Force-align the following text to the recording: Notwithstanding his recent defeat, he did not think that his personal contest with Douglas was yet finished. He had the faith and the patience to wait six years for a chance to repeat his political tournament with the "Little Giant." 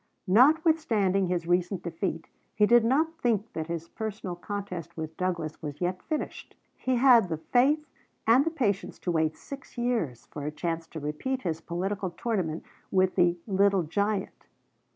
Notwithstanding 0.25 1.27
his 1.27 1.45
recent 1.45 1.83
defeat, 1.83 2.27
he 2.55 2.65
did 2.65 2.83
not 2.83 3.19
think 3.21 3.53
that 3.53 3.67
his 3.67 3.87
personal 3.87 4.35
contest 4.35 4.97
with 4.97 5.15
Douglas 5.15 5.61
was 5.61 5.79
yet 5.79 6.01
finished. 6.01 6.55
He 6.75 6.95
had 6.95 7.29
the 7.29 7.37
faith 7.37 7.85
and 8.25 8.43
the 8.43 8.49
patience 8.49 8.97
to 8.97 9.11
wait 9.11 9.37
six 9.37 9.77
years 9.77 10.25
for 10.25 10.43
a 10.47 10.51
chance 10.51 10.87
to 10.87 10.99
repeat 10.99 11.43
his 11.43 11.61
political 11.61 12.09
tournament 12.09 12.63
with 12.89 13.13
the 13.13 13.37
"Little 13.45 13.83
Giant." 13.83 14.47